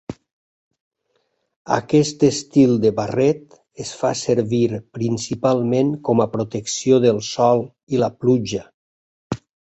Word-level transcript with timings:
Aquest 1.73 2.23
estil 2.29 2.71
de 2.85 2.91
barret 2.99 3.59
es 3.85 3.91
fa 3.99 4.11
servir 4.21 4.63
principalment 4.99 5.91
com 6.09 6.23
a 6.25 6.27
protecció 6.37 6.97
del 7.05 7.21
sol 7.27 7.61
i 7.97 8.01
la 8.05 8.09
pluja. 8.25 8.63